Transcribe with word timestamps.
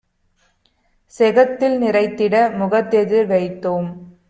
செகத்தில் 1.13 1.77
நிறைந்திட 1.81 2.35
முகத்தெதிர் 2.57 3.27
வைத்தோம். 3.27 3.89